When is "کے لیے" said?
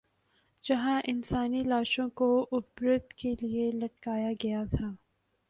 3.13-3.71